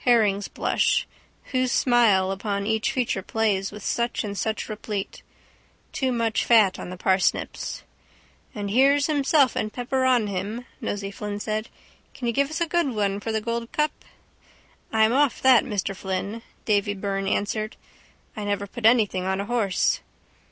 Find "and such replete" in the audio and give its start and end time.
4.24-5.22